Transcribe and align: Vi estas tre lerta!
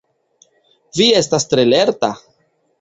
Vi 1.01 1.07
estas 1.21 1.47
tre 1.53 1.69
lerta! 1.71 2.13